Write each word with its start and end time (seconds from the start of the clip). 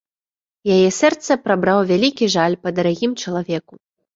Яе 0.75 0.87
сэрца 0.99 1.37
прабраў 1.47 1.79
вялікі 1.91 2.31
жаль 2.37 2.59
па 2.65 2.69
дарагім 2.81 3.17
чалавеку. 3.25 3.73